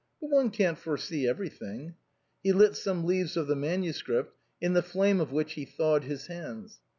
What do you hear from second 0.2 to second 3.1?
one can't foresee everything." He lit some